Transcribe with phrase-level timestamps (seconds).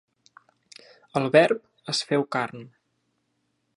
[1.21, 2.65] El Verb es feu carn.